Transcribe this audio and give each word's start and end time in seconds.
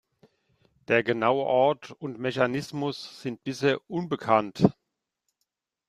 Der 0.87 1.03
genaue 1.03 1.45
Ort 1.45 1.91
und 1.91 2.17
Mechanismus 2.17 3.21
sind 3.21 3.43
bisher 3.43 3.87
unbekannt. 3.87 4.63